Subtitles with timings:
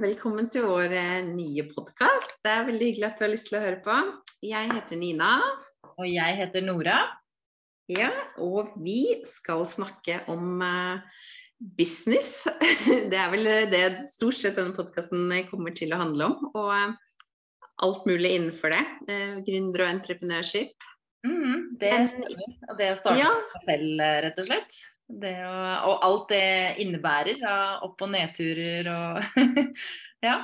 [0.00, 2.38] velkommen til vår eh, nye podkast.
[2.44, 3.96] Det er veldig hyggelig at du har lyst til å høre på.
[4.48, 5.32] Jeg heter Nina.
[5.90, 7.00] Og jeg heter Nora.
[7.90, 8.08] Ja,
[8.40, 11.02] og vi skal snakke om uh,
[11.76, 12.46] business.
[13.12, 13.82] Det er vel det
[14.14, 16.48] stort sett denne podkasten kommer til å handle om.
[16.54, 16.72] Og
[17.84, 18.84] alt mulig innenfor det.
[19.48, 20.88] Gründer og entreprenørskip.
[21.28, 22.56] Mm, det stemmer.
[22.70, 23.34] Og det å starte ja.
[23.66, 24.80] selv, rett og slett.
[25.10, 25.52] Å,
[25.90, 29.40] og alt det innebærer av opp- og nedturer og
[30.28, 30.36] ja,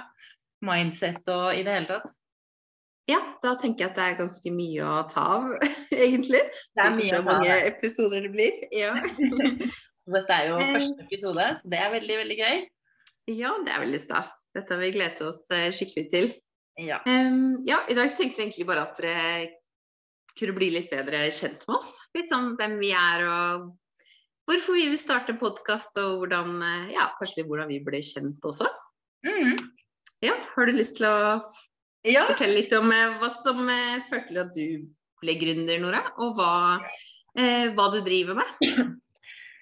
[0.67, 2.15] mindset og i det hele tatt.
[3.07, 5.51] Ja, da tenker jeg at det er ganske mye å ta av,
[6.07, 6.41] egentlig.
[6.75, 8.65] Det er mye så mange episoder det blir.
[8.75, 8.97] Ja.
[10.17, 10.73] Dette er jo eh.
[10.75, 12.65] første episode, så det er veldig, veldig gøy.
[13.35, 14.33] Ja, det er veldig stas.
[14.55, 16.29] Dette har vi gledet oss eh, skikkelig til.
[16.83, 16.99] Ja.
[17.09, 19.47] Um, ja, i dag tenkte vi egentlig bare at dere
[20.37, 21.95] kunne bli litt bedre kjent med oss.
[22.15, 23.71] Litt sånn hvem vi er og
[24.47, 28.69] hvorfor vi vil starte podkast, og hvordan, eh, ja, kanskje hvordan vi ble kjent også.
[29.27, 29.57] Mm.
[30.25, 31.17] Ja, har du lyst til å
[32.07, 32.27] ja.
[32.29, 34.67] fortelle litt om eh, hva som eh, førte til at du
[35.23, 36.05] ble gründer, Nora?
[36.23, 36.79] Og hva,
[37.37, 38.55] eh, hva du driver med?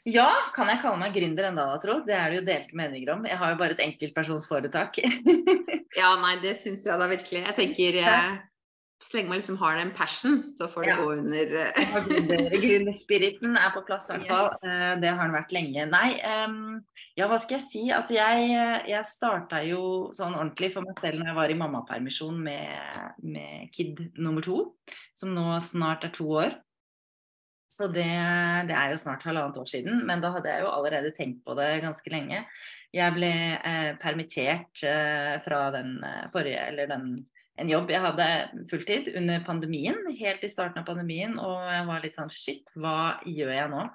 [0.04, 1.94] Ja, kan jeg kalle meg gründer enda da, tro?
[2.04, 3.22] Det er det jo delte meninger om.
[3.24, 4.98] Jeg har jo bare et enkeltpersonsforetak.
[6.00, 7.40] ja, nei, det syns jeg da virkelig.
[7.46, 8.34] Jeg tenker eh,
[9.04, 10.96] så lenge man liksom har en passion, så får det ja.
[10.96, 12.54] gå under uh...
[12.56, 14.48] Gründerspiriten er på plass i hvert fall.
[14.48, 14.64] Yes.
[14.64, 15.86] Uh, det har den vært lenge.
[15.92, 16.08] Nei,
[16.48, 16.78] um,
[17.18, 17.82] ja hva skal jeg si.
[17.92, 18.48] Altså jeg,
[18.88, 19.82] jeg starta jo
[20.16, 24.62] sånn ordentlig for meg selv når jeg var i mammapermisjon med, med kid nummer to,
[25.16, 26.56] som nå snart er to år.
[27.74, 28.08] Så det,
[28.68, 31.56] det, er jo snart halvannet år siden, men da hadde jeg jo allerede tenkt på
[31.58, 32.44] det ganske lenge.
[32.94, 37.08] Jeg ble eh, permittert eh, fra den eh, forrige, eller den
[37.60, 38.28] en jobb jeg hadde
[38.70, 41.36] fulltid under pandemien, helt i starten av pandemien.
[41.38, 43.88] Og jeg var litt sånn shit, hva gjør jeg nå?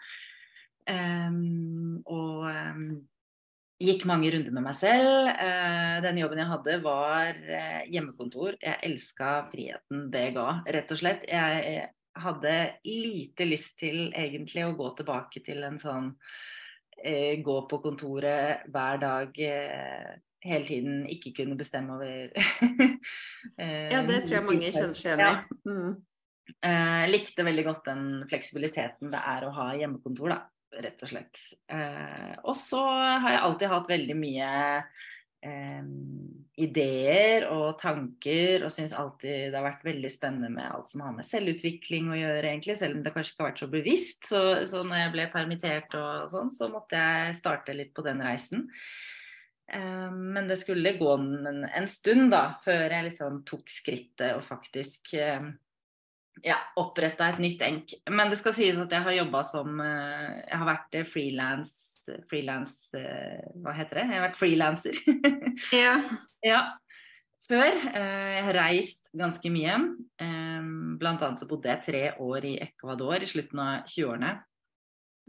[0.90, 2.86] Um, og um,
[3.84, 5.32] gikk mange runder med meg selv.
[5.36, 8.58] Uh, den jobben jeg hadde var uh, hjemmekontor.
[8.64, 11.28] Jeg elska friheten det ga, rett og slett.
[11.28, 12.56] Jeg, jeg hadde
[12.88, 19.04] lite lyst til egentlig å gå tilbake til en sånn uh, gå på kontoret hver
[19.04, 19.44] dag
[20.46, 22.30] hele tiden ikke kunne bestemme over
[23.94, 25.60] Ja, det tror jeg mange kjenner seg igjen i.
[25.68, 25.98] Mm.
[26.66, 30.40] Uh, likte veldig godt den fleksibiliteten det er å ha hjemmekontor, da,
[30.82, 31.44] rett og slett.
[31.72, 34.50] Uh, og så har jeg alltid hatt veldig mye
[35.46, 35.92] uh,
[36.60, 41.14] ideer og tanker, og syns alltid det har vært veldig spennende med alt som har
[41.16, 44.26] med selvutvikling å gjøre, egentlig, selv om det kanskje ikke har vært så bevisst.
[44.32, 44.42] Så,
[44.72, 48.68] så når jeg ble permittert og sånn, så måtte jeg starte litt på den reisen.
[49.74, 54.44] Eh, men det skulle gå en, en, stund da, før jeg liksom tok skrittet og
[54.46, 55.52] faktisk eh,
[56.46, 57.94] ja, oppretta et nytt enk.
[58.10, 61.78] Men det skal sies at jeg har jobba som eh, Jeg har vært frilans
[62.26, 64.06] Frilans Hva heter det?
[64.08, 64.96] Jeg har vært frilanser.
[65.84, 65.92] ja.
[66.42, 66.62] ja.
[67.46, 67.76] Før.
[67.76, 69.76] Jeg har reist ganske mye.
[70.98, 74.32] Blant annet så bodde jeg tre år i Ecuador i slutten av 20-årene.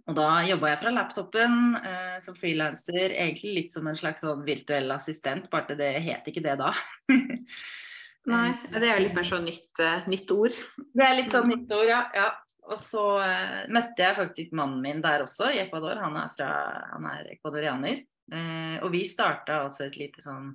[0.09, 4.47] Og da jobba jeg fra laptopen eh, som frilanser, egentlig litt som en slags sånn
[4.47, 6.72] virtuell assistent, bare det het ikke det da.
[8.31, 10.56] Nei, det er jo litt mer sånn nytt, uh, nytt ord.
[10.93, 12.03] Det er litt sånn nytt ord, ja.
[12.15, 12.28] ja.
[12.69, 15.99] Og så uh, møtte jeg faktisk mannen min der også, i Ecuador.
[16.03, 16.50] Han er, fra,
[16.93, 18.05] han er ekvadorianer.
[18.31, 20.53] Uh, og vi starta også et lite sånn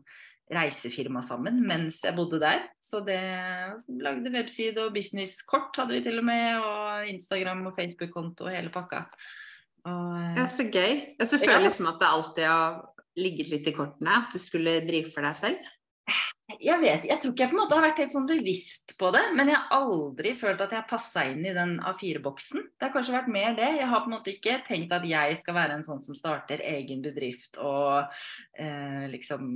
[0.52, 2.66] reisefirma sammen mens jeg bodde der.
[2.82, 3.20] Så det
[3.90, 8.74] lagde webside og businesskort hadde vi til og med, og Instagram og Facebook-konto og hele
[8.74, 9.06] pakka.
[9.86, 11.02] Og, ja, så gøy.
[11.18, 11.66] Jeg føler ja.
[11.68, 12.78] liksom at det alltid har
[13.20, 15.72] ligget litt i kortene at du skulle drive for deg selv.
[16.64, 19.10] Jeg vet, jeg tror ikke jeg på en måte har vært helt sånn bevisst på
[19.16, 22.66] det, men jeg har aldri følt at jeg har passa inn i den A4-boksen.
[22.76, 23.70] Det har kanskje vært mer det.
[23.80, 26.64] Jeg har på en måte ikke tenkt at jeg skal være en sånn som starter
[26.66, 28.12] egen bedrift og
[28.60, 29.50] eh, liksom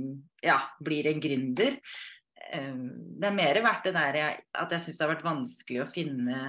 [0.44, 1.78] ja, blir en gründer.
[2.50, 2.74] Eh,
[3.20, 5.92] det har mer vært det der jeg, at jeg syns det har vært vanskelig å
[5.94, 6.42] finne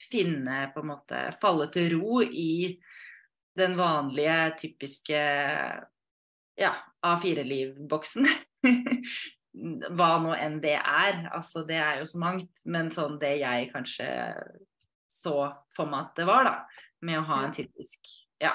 [0.00, 2.78] finne på en måte Falle til ro i
[3.58, 5.20] den vanlige, typiske
[6.60, 6.72] ja,
[7.04, 8.28] A4-liv-boksen.
[9.52, 11.24] Hva nå enn det er.
[11.34, 12.64] Altså det er jo så mangt.
[12.64, 14.10] Men sånn det jeg kanskje
[15.10, 15.36] så
[15.76, 16.84] for meg at det var, da.
[17.06, 18.12] Med å ha en typisk
[18.42, 18.54] Ja.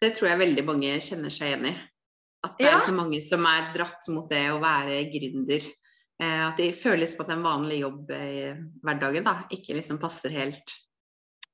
[0.00, 1.74] Det tror jeg veldig mange kjenner seg igjen i.
[2.46, 5.66] At det er så mange som er dratt mot det å være gründer.
[6.20, 8.30] Eh, at de føles på at en vanlig jobb i
[8.84, 10.72] hverdagen da, ikke liksom passer helt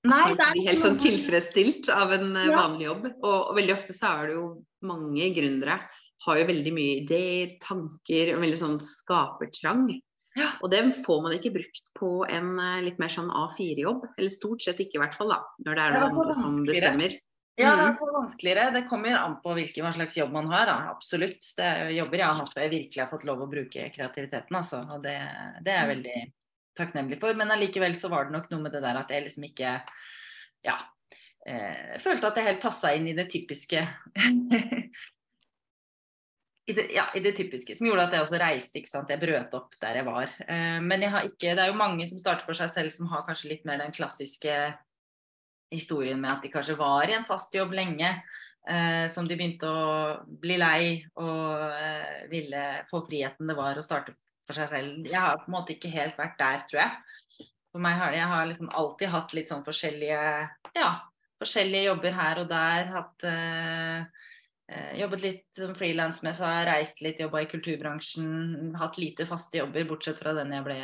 [0.06, 2.58] Nei, det er helt sånn tilfredsstilt av en eh, ja.
[2.60, 3.06] vanlig jobb.
[3.16, 4.46] Og, og, veldig ofte så er det jo
[4.86, 5.80] mange gründere
[6.24, 9.88] har jo veldig mye ideer, tanker og veldig sånn skapertrang.
[10.36, 10.50] Ja.
[10.60, 14.04] Og det får man ikke brukt på en eh, litt mer sånn A4-jobb.
[14.16, 15.40] Eller stort sett ikke, i hvert fall, da.
[15.64, 17.16] Når det er noen andre som bestemmer.
[17.56, 18.72] Ja, det er vanskeligere.
[18.74, 20.68] Det kommer an på hvilken slags jobb man har.
[20.68, 20.90] Da.
[20.92, 21.40] Absolutt.
[21.56, 24.58] Det er jobber jeg har hatt hvor jeg virkelig har fått lov å bruke kreativiteten.
[24.58, 24.82] Altså.
[24.92, 25.16] Og det,
[25.62, 26.18] det, er jeg veldig
[26.76, 27.38] takknemlig for.
[27.38, 29.78] Men allikevel så var det nok noe med det der at jeg liksom ikke
[30.68, 30.76] Ja.
[31.46, 33.86] Eh, følte at jeg helt passa inn i det typiske
[36.66, 38.80] i det, ja, i det typiske, som gjorde at jeg også reiste.
[38.80, 39.10] ikke sant?
[39.12, 40.32] Jeg brøt opp der jeg var.
[40.48, 43.10] Eh, men jeg har ikke, det er jo mange som starter for seg selv, som
[43.12, 44.56] har kanskje litt mer den klassiske
[45.70, 48.10] historien med at de kanskje var i en fast jobb lenge.
[48.66, 49.90] Eh, som de begynte å
[50.42, 55.06] bli lei og eh, ville få friheten det var å starte for seg selv.
[55.06, 57.46] Jeg har på en måte ikke helt vært der, tror jeg.
[57.70, 60.20] For meg har jeg har liksom alltid hatt litt sånn forskjellige
[60.74, 60.90] ja,
[61.38, 62.90] forskjellige jobber her og der.
[62.96, 64.25] Hatt Eh,
[64.98, 68.72] jobbet litt som frilans med seg, reist litt, jobba i kulturbransjen.
[68.80, 70.78] Hatt lite faste jobber, bortsett fra den jeg ble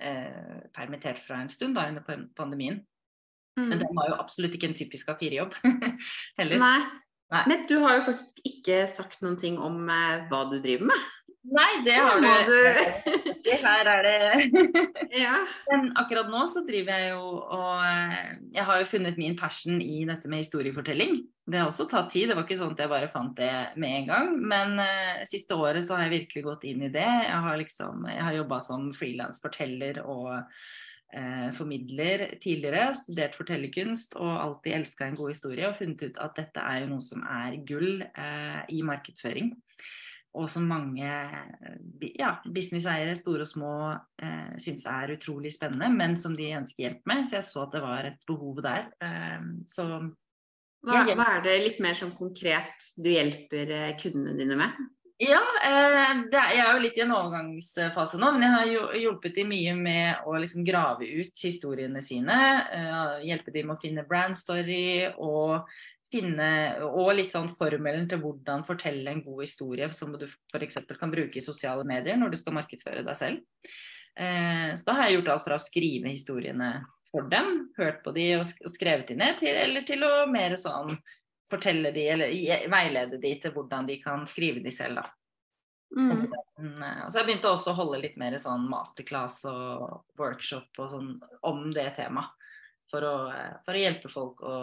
[0.00, 2.04] eh, permittert fra en stund da under
[2.36, 2.80] pandemien.
[3.56, 3.68] Mm.
[3.68, 5.54] Men den var jo absolutt ikke en typisk A4-jobb
[6.40, 6.60] heller.
[6.60, 6.78] Nei.
[7.32, 7.42] Nei.
[7.50, 11.06] Men du har jo faktisk ikke sagt noen ting om eh, hva du driver med.
[11.46, 12.26] Nei, det har du.
[12.50, 13.50] du...
[13.66, 14.14] Her er det
[15.14, 15.36] ja.
[15.70, 19.78] Men akkurat nå så driver jeg jo og eh, Jeg har jo funnet min passion
[19.82, 21.20] i dette med historiefortelling.
[21.46, 22.30] Det har også tatt tid.
[22.30, 24.32] Det var ikke sånn at jeg bare fant det med en gang.
[24.50, 27.06] Men uh, siste året så har jeg virkelig gått inn i det.
[27.06, 32.88] Jeg har liksom Jeg har jobba som frilansforteller og uh, formidler tidligere.
[32.98, 35.70] Studert fortellerkunst og alltid elska en god historie.
[35.70, 39.54] Og funnet ut at dette er jo noe som er gull uh, i markedsføring
[40.36, 41.06] og som mange
[42.18, 43.72] ja, businesseiere, store og små,
[44.20, 47.24] eh, syns er utrolig spennende, men som de ønsker hjelp med.
[47.30, 48.90] Så jeg så at det var et behov der.
[49.00, 49.88] Eh, så
[50.86, 54.76] hva, hva, er det litt mer sånn konkret du hjelper eh, kundene dine med?
[55.16, 59.38] Ja, eh, er, jeg er jo litt i en overgangsfase nå, men jeg har hjulpet
[59.38, 62.36] dem mye med å liksom grave ut historiene sine.
[62.76, 65.64] Eh, hjelpe dem med å finne brand story og
[66.12, 66.48] finne
[66.86, 70.78] Og litt sånn formelen til hvordan fortelle en god historie som du f.eks.
[71.00, 73.70] kan bruke i sosiale medier når du skal markedsføre deg selv.
[74.16, 76.70] Eh, så da har jeg gjort alt fra å skrive historiene
[77.10, 80.96] for dem, hørt på de og, skrevet de ned, til, eller til å mer sånn
[81.50, 82.32] fortelle de eller
[82.72, 85.12] veilede de til hvordan de kan skrive de selv, da.
[85.96, 86.24] Mm.
[86.26, 91.12] Og så jeg begynte også å holde litt mer sånn masterclass og workshop og sånn
[91.46, 92.32] om det temaet.
[92.90, 93.02] For
[93.66, 94.56] for å hjelpe folk å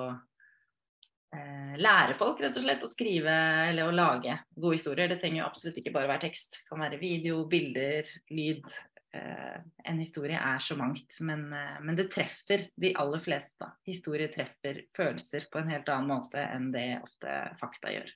[1.33, 3.35] eh, lære folk rett og slett å skrive
[3.69, 5.11] eller å lage gode historier.
[5.11, 6.59] Det trenger jo absolutt ikke bare være tekst.
[6.59, 8.65] Det kan være video, bilder, lyd.
[9.13, 9.57] Eh,
[9.89, 13.69] en historie er så mangt, men, eh, men, det treffer de aller fleste.
[13.85, 18.09] Historier treffer følelser på en helt annen måte enn det ofte fakta gjør.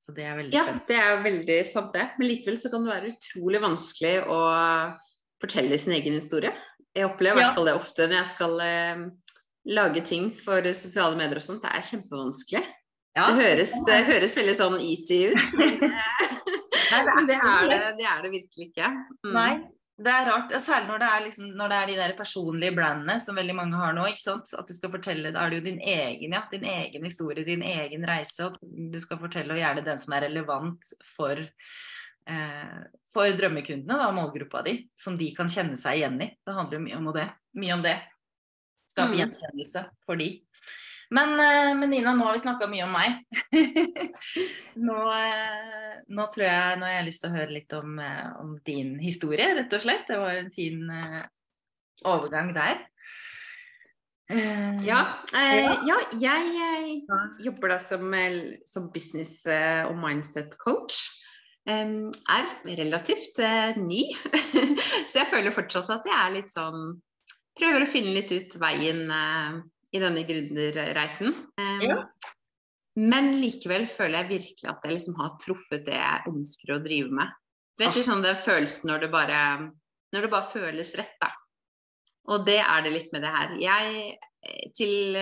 [0.00, 0.80] Så det er veldig spennende.
[0.80, 2.06] Ja, det er veldig sant det.
[2.16, 4.40] Men likevel så kan det være utrolig vanskelig å
[5.42, 6.52] fortelle sin egen historie.
[6.96, 7.48] Jeg opplever i ja.
[7.48, 9.02] hvert fall det ofte når jeg skal eh,
[9.66, 12.64] lage ting for sosiale medier og sånt, det er kjempevanskelig.
[13.16, 13.30] Ja.
[13.32, 15.54] Det høres, høres, veldig sånn easy ut.
[17.16, 18.90] Men det, er det, det, er det virkelig ikke.
[19.24, 19.32] Mm.
[19.32, 19.52] Nei,
[20.04, 20.52] det er rart.
[20.62, 23.80] Særlig når det er, liksom, når det er de der personlige brandene som veldig mange
[23.80, 24.04] har nå.
[24.12, 24.52] ikke sant?
[24.52, 27.64] At du skal fortelle, Da er det jo din egen, ja, din egen historie, din
[27.64, 28.50] egen reise.
[28.50, 28.60] Og
[28.92, 32.76] du skal fortelle, og gjerne den som er relevant for, eh,
[33.12, 34.76] for drømmekundene, da, målgruppa di.
[35.00, 36.30] Som de kan kjenne seg igjen i.
[36.44, 37.30] Det handler jo mye om det.
[37.56, 37.96] Mye om det.
[38.96, 39.18] Skape mm.
[39.20, 40.30] gjenkjennelse for de.
[41.10, 43.20] Men, eh, men, Nina, nå har vi snakka mye om meg.
[44.88, 48.26] nå, eh, nå, tror jeg nå har jeg lyst til å høre litt om, eh,
[48.40, 50.08] om, din historie, rett og slett.
[50.08, 50.80] Det var en fin
[52.06, 52.82] overgang der.
[54.26, 55.02] Ja,
[55.38, 57.04] eh, ja, jeg
[57.44, 58.10] jobber da som,
[58.66, 59.44] som business-
[59.86, 61.04] og mindset-coach.
[61.66, 62.44] Um, er
[62.78, 64.04] relativt uh, ny,
[65.10, 66.92] så jeg føler fortsatt at jeg er litt sånn
[67.58, 69.58] prøver å finne litt ut veien eh,
[69.96, 71.32] i denne gründerreisen.
[71.60, 71.98] Um, ja.
[72.96, 77.12] Men likevel føler jeg virkelig at jeg liksom har truffet det jeg ønsker å drive
[77.18, 77.34] med.
[77.80, 79.40] Vet du sånn den følelsen når det bare
[80.14, 81.28] når det bare føles rett, da.
[82.32, 83.52] Og det er det litt med det her.
[83.60, 84.16] Jeg
[84.78, 85.16] til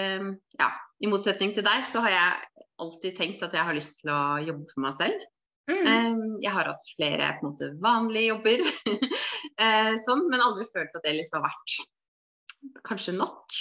[0.61, 0.69] Ja,
[1.03, 4.21] i motsetning til deg, så har jeg alltid tenkt at jeg har lyst til å
[4.45, 5.25] jobbe for meg selv.
[5.71, 6.37] Mm.
[6.45, 8.64] Jeg har hatt flere på en måte vanlige jobber,
[9.57, 11.76] uh, sånn, men aldri følt at det liksom har vært
[12.87, 13.56] kanskje nok.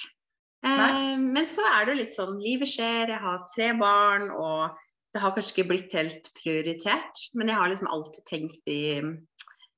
[0.64, 4.80] Eh, men så er det jo litt sånn livet skjer, jeg har tre barn, og
[5.14, 7.28] det har kanskje ikke blitt helt prioritert.
[7.38, 8.82] Men jeg har liksom alltid tenkt i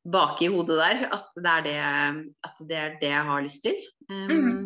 [0.06, 1.78] bak i hodet der at det er det,
[2.46, 3.80] at det, er det jeg har lyst til.
[4.12, 4.60] Um, mm.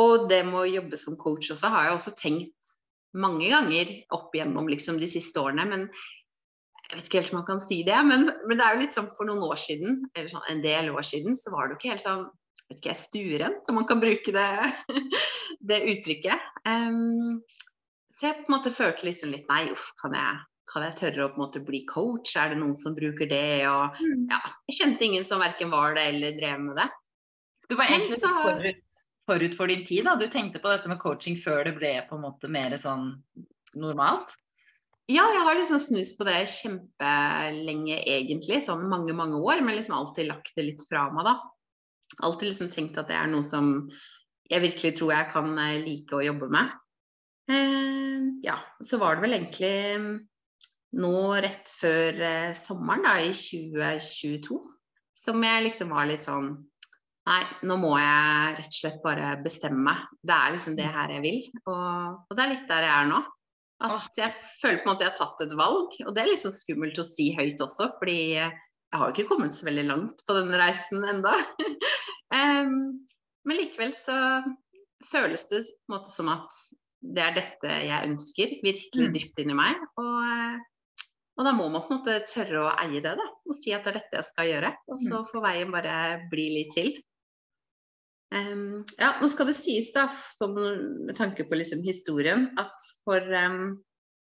[0.00, 2.74] Og det med å jobbe som coach også har jeg også tenkt
[3.18, 5.66] mange ganger opp igjennom liksom, de siste årene.
[5.68, 5.86] Men
[6.88, 8.00] jeg vet ikke helt om man kan si det.
[8.08, 10.92] Men, men det er jo litt sånn for noen år siden, eller sånn en del
[10.94, 12.28] år siden, så var det jo ikke helt sånn
[12.68, 14.48] vet ikke, sturen, om man kan bruke det,
[15.70, 16.46] det uttrykket.
[16.68, 17.40] Um,
[18.12, 21.26] så jeg på en måte følte liksom litt Nei, uff, kan jeg, kan jeg tørre
[21.26, 22.34] å på en måte bli coach?
[22.36, 23.64] Er det noen som bruker det?
[23.70, 24.26] Og Mm.
[24.32, 26.88] ja, jeg kjente ingen som verken var det eller drev med det.
[27.68, 28.82] Du var egentlig så- forut,
[29.28, 30.16] forut for din tid, da.
[30.16, 33.10] Du tenkte på dette med coaching før det ble på en måte mer sånn
[33.76, 34.32] normalt?
[35.08, 39.96] Ja, jeg har liksom snust på det kjempelenge egentlig, sånn mange, mange år, men liksom
[39.96, 41.36] alltid lagt det litt fra meg, da.
[42.24, 43.72] Alltid liksom tenkt at det er noe som
[44.48, 46.72] jeg virkelig tror jeg kan eh, like å jobbe med.
[47.52, 50.16] Eh, ja, så var det vel egentlig mm,
[51.00, 54.58] nå rett før eh, sommeren da, i 2022,
[55.16, 56.56] som jeg liksom var litt sånn
[57.28, 60.04] Nei, nå må jeg rett og slett bare bestemme meg.
[60.24, 61.42] Det er liksom det her jeg vil.
[61.68, 63.18] Og, og det er litt der jeg er nå.
[63.84, 66.54] At jeg føler på en måte jeg har tatt et valg, og det er liksom
[66.54, 68.48] skummelt å si høyt også, fordi jeg
[68.96, 71.34] har jo ikke kommet så veldig langt på denne reisen enda.
[72.32, 74.16] men likevel så
[75.08, 76.54] føles det måte som at
[77.00, 79.14] det er dette jeg ønsker, virkelig Mm.
[79.14, 79.78] dypt inni meg.
[80.02, 80.60] Og,
[81.38, 83.84] og da må man på en måte tørre å eie det, da, og si at
[83.86, 84.72] det er dette jeg skal gjøre.
[84.90, 85.94] Og så får veien bare
[86.32, 86.90] bli litt til.
[88.34, 90.52] Um, ja, nå skal det sies, da, som,
[91.06, 92.74] med tanke på liksom historien, at
[93.06, 93.78] for um,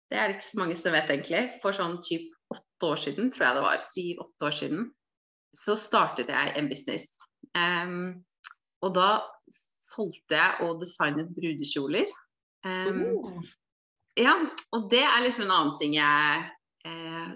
[0.09, 1.41] Det er det ikke så mange som vet, egentlig.
[1.61, 4.87] For sånn typ åtte år siden, tror jeg det var, syv-åtte år siden,
[5.53, 7.11] så startet jeg en business.
[7.59, 8.25] Um,
[8.85, 9.09] og da
[9.49, 12.11] solgte jeg og designet brudekjoler.
[12.67, 13.43] Um, Oh.
[14.19, 14.35] ja,
[14.75, 16.43] og det er liksom en annen ting jeg
[16.85, 17.29] eh,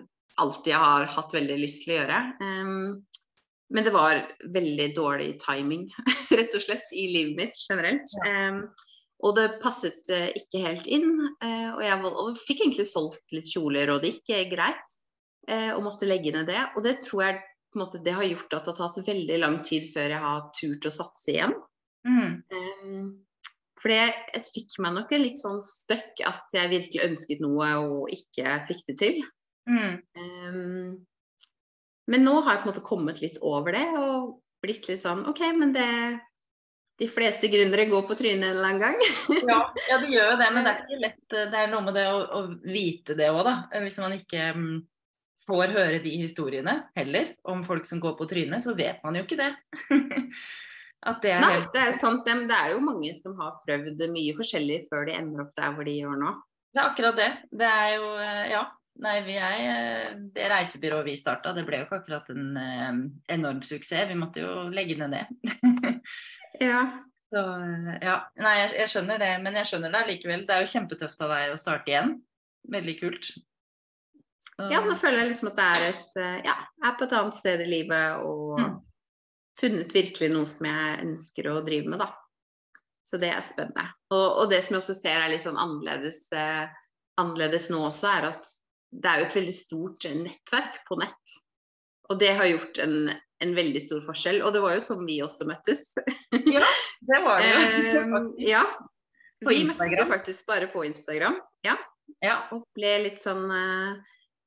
[0.43, 2.21] alltid har hatt veldig lyst til å gjøre.
[2.43, 3.03] Um,
[3.73, 4.21] men det var
[4.53, 5.87] veldig dårlig timing,
[6.37, 8.17] rett og slett, i livet mitt generelt.
[8.27, 8.67] Um,
[9.23, 11.15] og det passet eh, ikke helt inn.
[11.45, 14.99] eh, og jeg og fikk egentlig solgt litt kjoler, og det gikk greit.
[15.49, 16.61] eh, og måtte legge ned det.
[16.77, 17.41] Og det tror jeg
[17.81, 20.89] måte, det har gjort at det har tatt veldig lang tid før jeg har turt
[20.89, 21.55] å satse igjen.
[22.09, 22.43] Mm.
[22.53, 23.07] Um,
[23.83, 28.13] for jeg fikk meg nok en litt sånn støkk at jeg virkelig ønsket noe og
[28.15, 29.23] ikke fikk det til.
[29.71, 29.97] Mm.
[30.19, 30.93] Um,
[32.11, 35.25] men nå har jeg på en måte kommet litt over det og blitt litt sånn
[35.31, 35.89] OK, men det
[37.01, 38.99] De fleste gründere går på trynet en eller annen gang.
[39.51, 41.23] Ja, ja, det gjør jo det, men det er ikke lett.
[41.33, 43.55] Det er noe med det å, å vite det òg, da.
[43.83, 44.77] Hvis man ikke mm,
[45.47, 49.25] får høre de historiene heller om folk som går på trynet, så vet man jo
[49.27, 49.53] ikke det.
[51.03, 52.23] At det er Nei, helt det er sant.
[52.27, 55.89] det, er jo mange som har prøvd mye forskjellig før de ender opp der hvor
[55.89, 56.37] de gjør nå.
[56.73, 57.31] Det er akkurat det.
[57.51, 58.63] Det er jo eh, Ja.
[59.03, 62.91] Nei, vi er eh, Det reisebyrået vi starta, det ble jo ikke akkurat en eh,
[63.35, 64.07] enorm suksess.
[64.11, 65.33] Vi måtte jo legge det ned.
[66.61, 66.83] Ja.
[67.33, 67.41] Så
[68.05, 68.19] ja.
[68.37, 70.43] Nei, jeg, jeg skjønner det, men jeg skjønner det likevel.
[70.47, 72.13] Det er jo kjempetøft av deg å starte igjen.
[72.71, 73.31] Veldig kult.
[74.71, 76.55] Ja, nå føler jeg liksom at det er et eh, Ja,
[76.85, 78.79] er på et annet sted i livet og Mm.
[79.61, 82.11] funnet virkelig noe som jeg ønsker å drive med, da.
[83.09, 83.85] Så det er spennende.
[84.11, 86.69] Og, og det som jeg også ser er litt sånn annerledes, eh,
[87.21, 88.49] annerledes nå også, er at
[88.93, 91.35] det er jo et veldig stort eh, nettverk på nett.
[92.11, 92.97] Og det har gjort en,
[93.45, 94.41] en veldig stor forskjell.
[94.45, 95.93] Og det var jo sånn vi også møttes.
[96.33, 96.65] Ja,
[97.09, 98.23] det var det jo.
[98.39, 98.63] Eh, ja.
[99.43, 101.37] Vi møttes jo faktisk bare på Instagram.
[101.67, 101.77] Ja
[102.23, 102.37] Ja.
[102.53, 104.01] og ble litt sånn eh,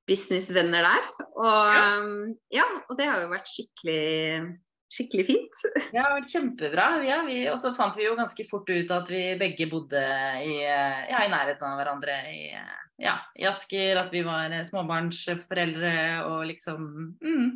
[0.07, 1.09] businessvenner der.
[1.35, 1.83] Og Ja.
[1.99, 4.57] um, ja, og det har jo vært skikkelig,
[4.93, 5.63] skikkelig fint.
[5.91, 6.85] Det har vært kjempebra.
[7.07, 10.03] Ja, vi, og så fant vi jo ganske fort ut at vi begge bodde
[10.45, 13.97] i, eh, ja, i nærheten av hverandre i, eh, ja, i Asker.
[14.05, 15.95] At vi var eh, småbarnsforeldre
[16.29, 16.87] og liksom
[17.21, 17.49] mm,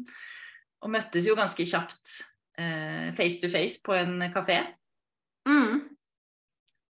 [0.81, 2.21] Og møttes jo ganske kjapt
[2.57, 4.61] eh, face to face på en kafé.
[5.47, 5.81] Mm.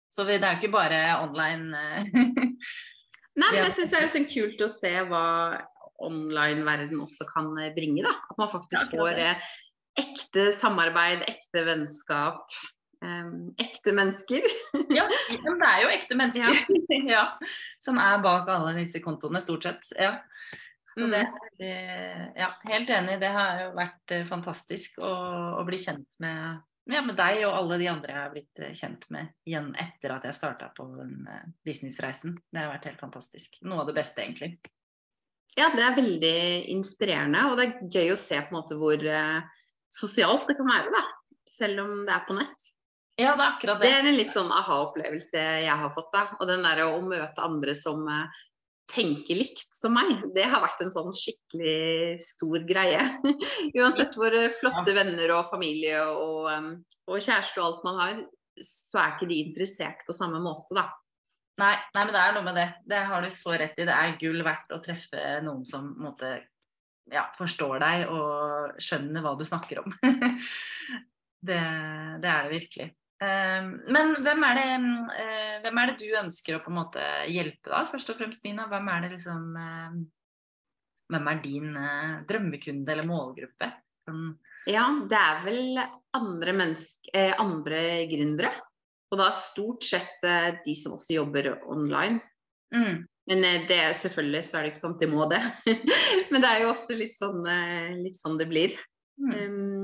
[0.10, 1.74] Så vi, det er jo ikke bare online.
[3.36, 3.66] Eh, Nei, men Ja.
[3.70, 5.24] jeg syns det er liksom kult å se hva
[6.00, 8.04] online-verden også kan eh, bringe.
[8.06, 8.14] da.
[8.32, 9.50] At man faktisk Ja, får eh,
[10.00, 12.46] ekte samarbeid, ekte vennskap.
[13.02, 14.44] Um, ekte mennesker.
[14.98, 15.06] ja,
[15.46, 16.66] men det er jo ekte mennesker
[17.16, 17.22] ja.
[17.80, 19.88] som er bak alle disse kontoene, stort sett.
[19.96, 20.18] Ja.
[20.98, 21.22] Så det,
[21.64, 23.20] er- ja, helt enig.
[23.22, 25.14] Det har jo vært eh, fantastisk å,
[25.62, 28.74] å bli kjent med, ja, med deg og alle de andre jeg har blitt eh,
[28.78, 32.36] kjent med igjen etter at jeg starta på den eh, businessreisen.
[32.50, 33.60] Det har vært helt fantastisk.
[33.66, 34.56] Noe av det beste, egentlig.
[35.58, 36.36] Ja, det er veldig
[36.76, 39.40] inspirerende, og det er gøy å se på en måte hvor eh,
[39.92, 41.06] sosialt det kan være, da.
[41.50, 42.68] Selv om det er på nett.
[43.20, 43.96] Ja, det er akkurat Det det.
[43.98, 46.28] er en litt sånn aha-opplevelse jeg har fått, da.
[46.40, 48.06] Og den derre å møte andre som
[48.90, 53.02] tenker likt som meg, det har vært en sånn skikkelig stor greie.
[53.78, 56.50] Uansett hvor eh, flotte venner og familie og,
[57.10, 58.24] og kjæreste og alt man har,
[58.66, 60.90] så er ikke de interessert på samme måte, da.
[61.60, 62.68] Nei, nei, men det er noe med det.
[62.88, 63.88] Det har du så rett i.
[63.88, 66.38] Det er gull verdt å treffe noen som måte,
[67.12, 69.96] ja, forstår deg og skjønner hva du snakker om.
[71.50, 71.60] det,
[72.24, 72.90] det er det virkelig.
[73.20, 77.04] Um, men hvem er, det, uh, hvem er det du ønsker å på en måte
[77.28, 77.84] hjelpe, da?
[77.92, 78.70] Først og fremst, Nina.
[78.72, 79.98] Hvem er det liksom uh,
[81.10, 83.72] Hvem er din uh, drømmekunde eller målgruppe?
[84.08, 84.38] Um,
[84.70, 85.82] ja, det er vel
[86.16, 88.54] andre, menneske, andre gründere.
[89.10, 92.20] Og da stort sett de som også jobber online.
[92.76, 93.08] Mm.
[93.30, 95.40] Men det er selvfølgelig så er det ikke sånn at de må det.
[96.30, 97.42] Men det er jo ofte litt sånn,
[98.04, 98.76] litt sånn det blir.
[99.18, 99.34] Mm.
[99.34, 99.79] Um,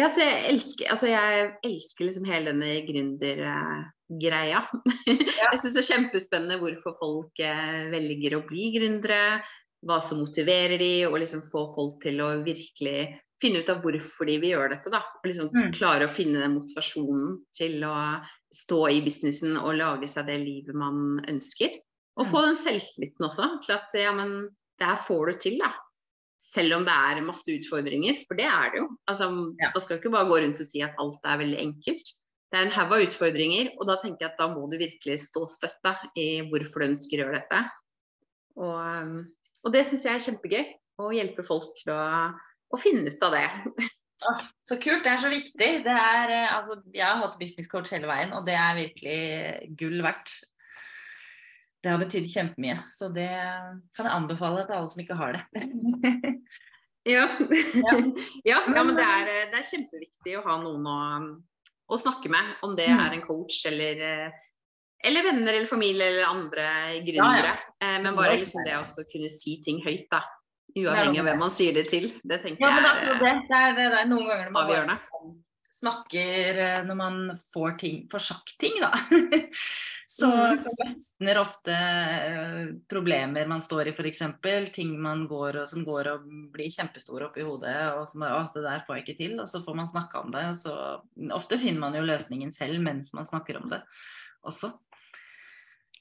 [0.00, 4.60] ja, så jeg elsker, altså jeg elsker liksom hele denne gründergreia.
[4.60, 4.62] Ja.
[5.06, 9.40] jeg syns det er kjempespennende hvorfor folk eh, velger å bli gründere.
[9.86, 14.28] Hva som motiverer de, og liksom få folk til å virkelig finne ut av hvorfor
[14.28, 14.92] de vil gjøre dette.
[14.92, 15.70] da, og liksom mm.
[15.78, 17.94] Klare å finne den motivasjonen til å
[18.52, 21.78] stå i businessen og lage seg det livet man ønsker.
[22.20, 22.32] Og mm.
[22.32, 25.72] få den selvtilliten også, til at ja, men det her får du til, da
[26.40, 28.88] selv om det er masse utfordringer, for det er det jo.
[29.10, 29.28] Altså,
[29.60, 29.70] ja.
[29.74, 32.12] Man skal ikke bare gå rundt og si at alt er veldig enkelt.
[32.50, 35.20] Det er en haug av utfordringer, og da tenker jeg at da må du virkelig
[35.28, 37.60] stå støtta i hvorfor du ønsker å gjøre dette.
[38.58, 39.20] Og, um,
[39.62, 40.64] og det syns jeg er kjempegøy.
[41.00, 42.02] Å hjelpe folk til å,
[42.72, 43.46] å finne ut av det.
[44.20, 45.00] Oh, så kult.
[45.00, 45.66] Det er så viktig.
[45.80, 49.78] Det er, eh, altså, jeg har hatt business coach hele veien, og det er virkelig
[49.80, 50.34] gull verdt
[51.82, 52.78] det har betydd kjempemye.
[52.92, 53.30] Så det
[53.96, 55.64] kan jeg anbefale til alle som ikke har det.
[57.14, 57.26] ja.
[58.50, 58.58] ja.
[58.60, 60.98] ja, men det er, det er, kjempeviktig å ha noen å,
[61.88, 64.02] å, snakke med, om det er en coach eller,
[65.06, 66.66] eller venner eller familie eller andre
[67.06, 67.56] gründere.
[67.56, 67.94] Ja.
[67.94, 70.24] Eh, men bare liksom det å kunne si ting høyt, da.
[70.70, 72.12] Uavhengig av hvem man sier det til.
[72.22, 74.98] Det tenker jeg er, det, det, er, det er noen ganger man avgjørende.
[75.80, 77.22] snakker eh, når man
[77.54, 78.92] får, ting, får sagt ting, da.
[80.10, 80.58] Så, mm.
[80.58, 84.24] så løsner ofte uh, problemer man står i, f.eks.
[84.74, 87.76] Ting man går og som går og blir kjempestore oppi hodet.
[87.94, 89.36] Og som å, det der får jeg ikke til.
[89.38, 90.48] Og så får man snakke om det.
[90.58, 90.74] Så
[91.36, 93.84] ofte finner man jo løsningen selv mens man snakker om det
[94.50, 94.72] også.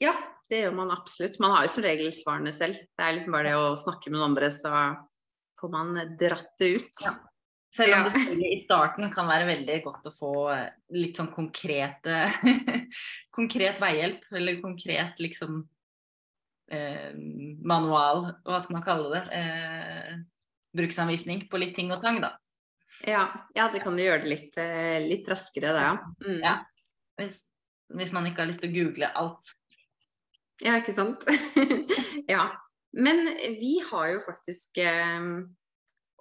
[0.01, 0.15] Ja,
[0.49, 1.37] det gjør man absolutt.
[1.43, 2.81] Man har jo som regel svarene selv.
[2.81, 4.73] Det er liksom bare det å snakke med noen andre, så
[5.61, 7.03] får man dratt det ut.
[7.05, 7.13] Ja.
[7.75, 10.33] Selv om det i starten kan være veldig godt å få
[10.98, 12.24] litt sånn konkrete
[13.39, 15.61] Konkret veihjelp, eller konkret liksom
[16.71, 17.11] eh,
[17.63, 19.23] manual, hva skal man kalle det?
[19.35, 20.17] Eh,
[20.75, 22.35] bruksanvisning på litt ting og tang, da.
[23.07, 23.23] Ja,
[23.55, 25.93] ja det kan du gjøre det litt, eh, litt raskere, det, ja.
[26.25, 26.41] Mm.
[26.43, 26.55] ja.
[27.19, 27.41] Hvis,
[27.95, 29.53] hvis, man ikke har lyst til å google alt.
[30.63, 31.23] Ja, ikke sant.
[32.33, 32.49] ja.
[32.97, 33.21] Men
[33.59, 35.29] vi har jo faktisk eh,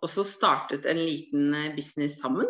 [0.05, 2.47] også startet en liten eh, business sammen.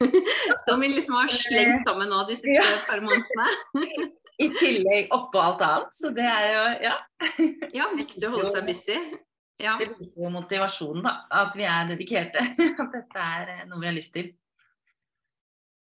[0.64, 2.80] Som vi liksom har slengt sammen nå de siste ja.
[2.88, 4.10] par månedene.
[4.42, 6.94] I tillegg oppå alt annet, så det er jo ja.
[7.78, 8.96] ja, viktig å holde seg busy.
[9.62, 9.76] Ja.
[9.78, 11.12] Det viser jo motivasjonen, da.
[11.42, 12.46] At vi er dedikerte.
[12.56, 14.32] At dette er eh, noe vi har lyst til.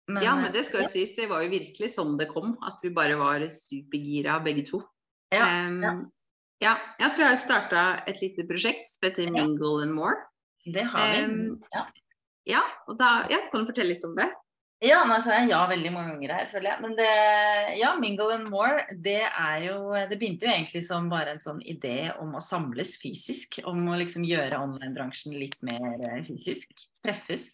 [0.06, 2.54] Men, ja, men det skal jo sies, det var jo virkelig sånn det kom.
[2.64, 4.84] At vi bare var supergira begge to.
[5.34, 5.94] Ja, um, ja.
[6.62, 10.22] ja jeg tror jeg starta et lite prosjekt som heter Mingle and More.
[10.66, 11.22] Det har vi.
[11.30, 11.86] Um, ja.
[12.58, 12.64] ja.
[12.90, 14.32] og da ja, kan du fortelle litt om det?
[14.84, 16.82] Ja, nå sa jeg ja veldig mange ganger her, føler jeg.
[16.84, 17.12] Men det,
[17.80, 21.62] ja, Mingle and More, det er jo Det begynte jo egentlig som bare en sånn
[21.64, 23.62] idé om å samles fysisk.
[23.66, 26.76] Om å liksom gjøre online-bransjen litt mer eh, fysisk.
[27.06, 27.54] Treffes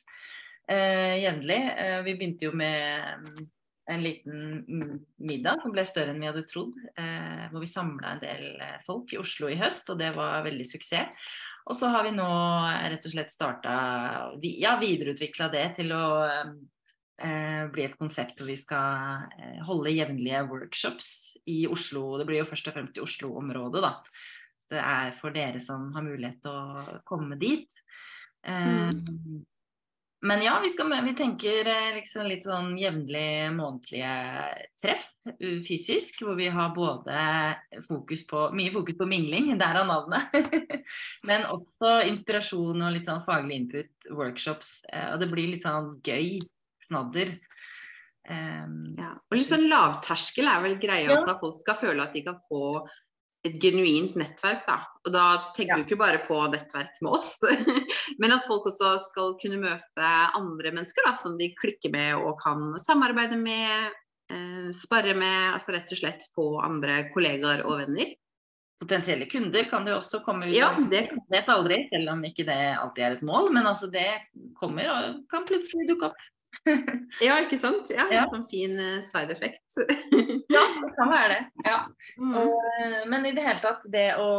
[0.71, 1.61] eh, jevnlig.
[1.77, 3.45] Eh, vi begynte jo med mm,
[3.91, 6.73] en liten middag som ble større enn vi hadde trodd.
[6.97, 10.41] Eh, hvor vi samla en del eh, folk i Oslo i høst, og det var
[10.47, 11.31] veldig suksess.
[11.69, 12.29] Og så har vi nå
[12.91, 13.73] rett og slett starta
[14.41, 20.43] Ja, videreutvikla det til å eh, bli et konsept hvor vi skal eh, holde jevnlige
[20.49, 21.11] workshops
[21.45, 22.17] i Oslo.
[22.19, 23.95] Det blir jo først og fremst i Oslo-området, da.
[24.71, 27.81] Det er for dere som har mulighet til å komme dit.
[28.47, 29.41] Eh, mm.
[30.21, 34.11] Men ja, vi, skal, vi tenker eh, liksom litt sånn jevnlig månedlige
[34.77, 35.07] treff
[35.65, 36.21] fysisk.
[36.21, 37.23] Hvor vi har både
[37.87, 40.35] fokus på, mye fokus på mingling, derav navnet.
[41.29, 44.83] Men også inspirasjon og litt sånn faglig input, workshops.
[44.93, 46.37] Eh, og det blir litt sånn gøy
[46.85, 47.39] snadder.
[48.29, 51.15] Um, ja, og litt sånn lavterskel er vel greia ja.
[51.15, 52.83] også, at folk skal føle at de kan få
[53.47, 54.77] et genuint nettverk, da.
[55.05, 55.25] Og da
[55.55, 55.79] tenker ja.
[55.79, 57.39] du ikke bare på nettverk med oss,
[58.21, 62.35] men at folk også skal kunne møte andre mennesker da, som de klikker med og
[62.43, 63.95] kan samarbeide med,
[64.33, 65.55] eh, spare med.
[65.55, 68.13] Altså rett og slett få andre kollegaer og venner.
[68.81, 70.55] Potensielle kunder kan jo også komme ut.
[70.57, 73.51] Ja, det vet aldri, selv om ikke det alltid er et mål.
[73.53, 74.09] Men altså det
[74.57, 76.29] kommer og kan plutselig dukke opp.
[77.25, 77.89] ja, ikke sant.
[77.93, 78.23] Ja, ja.
[78.23, 79.63] En sånn fin uh, side-effekt.
[80.55, 81.41] ja, det kan være det.
[81.65, 81.77] Ja.
[82.19, 82.33] Mm.
[82.41, 84.31] Og, eh, men i det hele tatt, det å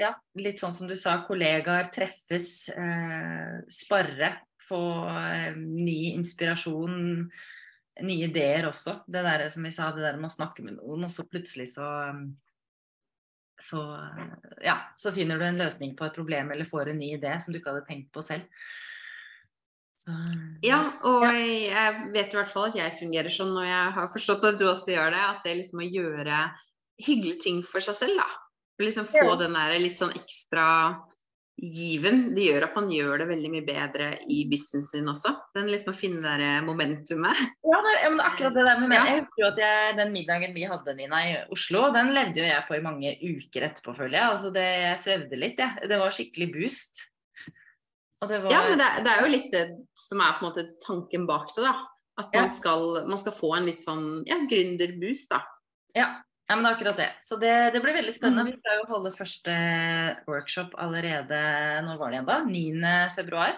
[0.00, 4.32] Ja, litt sånn som du sa, kollegaer treffes, eh, sparre,
[4.64, 4.80] få
[5.12, 7.28] eh, ny inspirasjon.
[8.02, 9.04] nye ideer også.
[9.06, 11.68] Det der som vi sa, det der med å snakke med noen, og så plutselig
[11.76, 11.86] så
[13.62, 13.80] så,
[14.66, 17.54] ja, så finner du en løsning på et problem eller får en ny idé som
[17.54, 18.48] du ikke hadde tenkt på selv.
[20.04, 20.12] Så,
[20.60, 24.44] ja, og jeg vet i hvert fall at jeg fungerer sånn, og jeg har forstått
[24.50, 26.40] at du også gjør det, at det liksom å gjøre
[27.00, 28.28] hyggelige ting for seg selv, da.
[28.82, 29.36] Liksom få ja.
[29.40, 30.66] den der litt sånn ekstra
[31.56, 32.34] given.
[32.34, 35.30] Det gjør at man gjør det veldig mye bedre i businessen sin også.
[35.54, 37.40] Den liksom å finne det der momentumet.
[37.64, 39.06] Ja, det er, akkurat det der med ja.
[39.08, 42.50] Jeg husker jo at jeg, Den middagen vi hadde Nina, i Oslo, den levde jo
[42.50, 44.36] jeg på i mange uker etterpå, føler jeg.
[44.36, 45.78] Altså det, jeg svevde litt, jeg.
[45.80, 45.90] Ja.
[45.94, 47.06] Det var skikkelig boost.
[48.28, 48.52] Var...
[48.52, 49.64] Ja, men det, det, er jo litt det
[49.98, 51.74] som er på en måte tanken bak det, da.
[52.20, 52.52] At man, ja.
[52.52, 55.42] skal, man skal få en litt sånn ja, gründerboost, da.
[55.94, 56.08] Ja,
[56.44, 57.10] ja, men det er akkurat det.
[57.24, 58.44] Så det, det blir veldig spennende.
[58.44, 58.50] Mm.
[58.52, 59.54] Vi skal jo holde første
[60.28, 61.38] workshop allerede
[61.86, 62.38] når var det igjen da?
[62.50, 62.90] 9.
[63.16, 63.54] februar?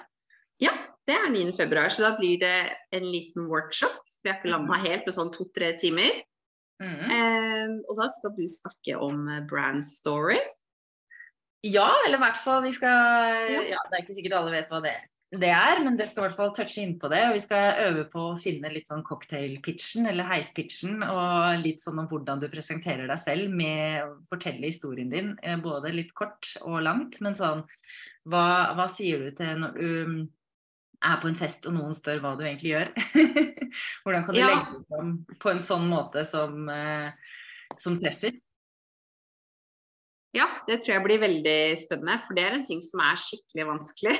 [0.62, 0.72] Ja,
[1.08, 1.50] det er 9.
[1.58, 2.54] februar, så da blir det
[2.94, 3.98] en liten workshop.
[4.22, 4.86] Vi har ikke landa mm.
[4.86, 6.22] helt på sånn to-tre timer.
[6.82, 7.02] Mm.
[7.10, 10.38] Eh, og da skal du snakke om brand story.
[11.66, 13.60] Ja, eller i hvert fall vi skal ja.
[13.74, 13.82] ja.
[13.90, 14.94] Det er ikke sikkert alle vet hva det
[15.34, 17.18] det er, men det skal i hvert fall touche innpå det.
[17.26, 21.98] Og vi skal øve på å finne litt sånn cocktail-pitchen eller heispitchen, og litt sånn
[21.98, 25.34] om hvordan du presenterer deg selv med å fortelle historien din.
[25.42, 27.64] Eh, både litt kort og langt, men sånn
[28.26, 28.46] hva,
[28.78, 30.16] hva sier du til når du um,
[31.06, 32.94] er på en fest og noen spør hva du egentlig gjør?
[34.06, 34.52] hvordan kan du ja.
[34.54, 37.10] legge det fram på en sånn måte som, uh,
[37.82, 38.38] som treffer?
[40.36, 43.68] Ja, det tror jeg blir veldig spennende, for det er en ting som er skikkelig
[43.70, 44.16] vanskelig.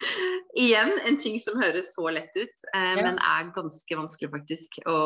[0.64, 3.04] Igjen en ting som høres så lett ut, eh, ja.
[3.04, 4.98] men er ganske vanskelig faktisk å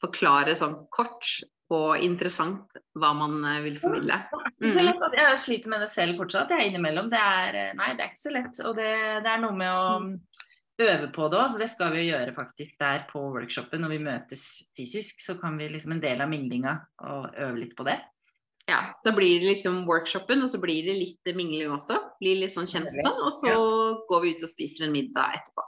[0.00, 1.40] forklare sånn kort
[1.70, 4.18] og interessant hva man eh, vil formidle.
[4.60, 4.92] Mm.
[5.14, 7.10] Jeg sliter med det selv fortsatt, jeg er innimellom.
[7.12, 8.62] Det er, eh, nei, det er ikke så lett.
[8.66, 8.92] Og det,
[9.24, 10.14] det er noe med å mm.
[10.90, 13.86] øve på det òg, så det skal vi gjøre faktisk der på workshopen.
[13.86, 17.78] Når vi møtes fysisk, så kan vi liksom en del av minglinga og øve litt
[17.78, 18.00] på det
[18.70, 21.98] ja, så blir det liksom workshopen, og så blir det litt mingling også.
[22.22, 23.18] Blir litt sånn kjent sånn.
[23.26, 23.60] Og så ja.
[24.10, 25.64] går vi ut og spiser en middag etterpå.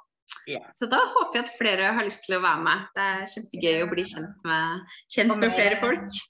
[0.46, 0.62] Ja.
[0.74, 2.86] Så da håper vi at flere har lyst til å være med.
[2.96, 6.20] Det er kjempegøy å bli kjent med, kjent med flere folk.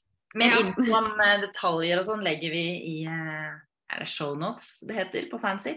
[0.41, 0.63] Mer ja.
[0.65, 3.53] info om uh, detaljer og sånn legger vi i uh,
[3.93, 5.77] Er det shownotes det heter på Fancy?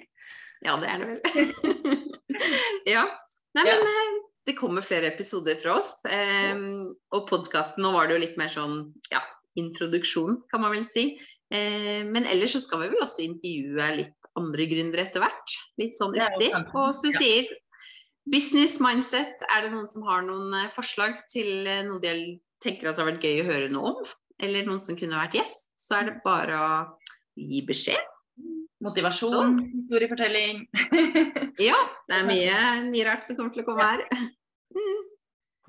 [0.64, 2.00] Ja, det er det vel.
[2.96, 3.04] ja.
[3.56, 4.16] Nei, men uh,
[4.48, 5.98] det kommer flere episoder fra oss.
[6.08, 8.80] Um, og podkasten, nå var det jo litt mer sånn
[9.12, 9.20] ja,
[9.60, 11.14] introduksjon, kan man vel si.
[11.54, 15.60] Eh, men ellers så skal vi vel også intervjue litt andre gründere etter hvert.
[15.82, 16.50] Litt sånn uti.
[16.56, 17.50] Og som du sier,
[18.32, 19.44] business mindset.
[19.54, 23.06] Er det noen som har noen eh, forslag til eh, noe de tenker at det
[23.06, 24.14] har vært gøy å høre noe om?
[24.44, 25.70] Eller noen som kunne vært gjest?
[25.80, 26.70] Så er det bare å
[27.40, 28.12] gi beskjed.
[28.84, 30.66] Motivasjon, historiefortelling.
[31.70, 31.78] ja,
[32.10, 32.58] det er mye,
[32.92, 34.04] mye, rart som kommer til å komme her.
[34.76, 35.06] Mm.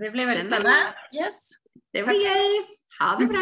[0.03, 0.97] Det blir veldig spennende.
[1.17, 1.55] Yes.
[1.95, 2.59] Det blir gøy.
[2.99, 3.41] Ha det bra.